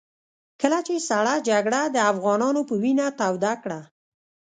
[0.61, 3.79] کله چې سړه جګړه د افغانانو په وينو توده کړه.